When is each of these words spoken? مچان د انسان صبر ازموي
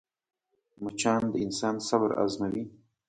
مچان 0.83 1.21
د 1.31 1.35
انسان 1.45 1.75
صبر 1.87 2.09
ازموي 2.23 2.63